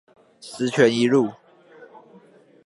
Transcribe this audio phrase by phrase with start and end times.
[0.41, 1.31] 十全一路